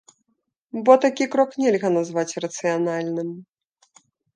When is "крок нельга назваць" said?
1.37-2.37